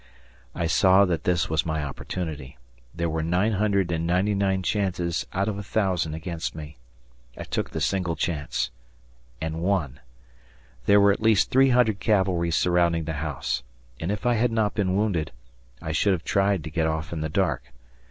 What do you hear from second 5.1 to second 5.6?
out of